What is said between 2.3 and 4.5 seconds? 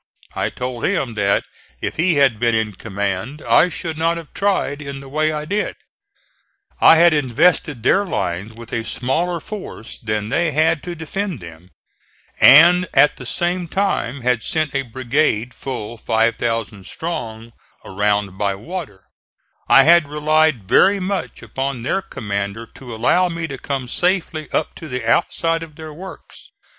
been in command I should not have